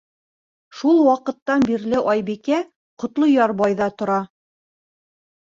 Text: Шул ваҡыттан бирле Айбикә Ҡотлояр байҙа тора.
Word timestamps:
Шул 0.77 1.01
ваҡыттан 1.07 1.65
бирле 1.71 1.99
Айбикә 2.15 2.63
Ҡотлояр 3.05 3.55
байҙа 3.61 3.91
тора. 4.03 4.19